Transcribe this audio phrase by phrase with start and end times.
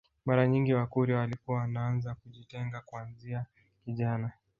[0.25, 3.45] Mara nyingi wakurya walikuwa wanaanza kujitenga kuanzia
[3.85, 4.31] kijana